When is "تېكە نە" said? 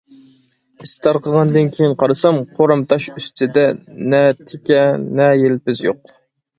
4.43-5.33